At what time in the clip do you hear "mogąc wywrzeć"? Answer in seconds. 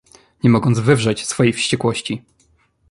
0.49-1.25